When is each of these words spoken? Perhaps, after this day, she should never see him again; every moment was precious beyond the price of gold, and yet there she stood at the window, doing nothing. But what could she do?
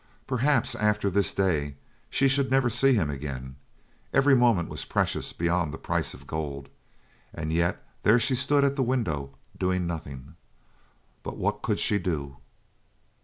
Perhaps, 0.25 0.73
after 0.73 1.11
this 1.11 1.31
day, 1.31 1.75
she 2.09 2.27
should 2.27 2.49
never 2.49 2.71
see 2.71 2.93
him 2.95 3.11
again; 3.11 3.55
every 4.11 4.33
moment 4.35 4.67
was 4.67 4.83
precious 4.83 5.31
beyond 5.31 5.71
the 5.71 5.77
price 5.77 6.15
of 6.15 6.25
gold, 6.25 6.69
and 7.35 7.53
yet 7.53 7.85
there 8.01 8.19
she 8.19 8.33
stood 8.33 8.63
at 8.63 8.75
the 8.75 8.81
window, 8.81 9.35
doing 9.55 9.85
nothing. 9.85 10.37
But 11.21 11.37
what 11.37 11.61
could 11.61 11.77
she 11.77 11.99
do? 11.99 12.37